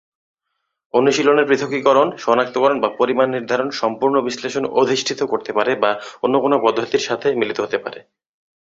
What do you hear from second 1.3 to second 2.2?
পৃথকীকরণ,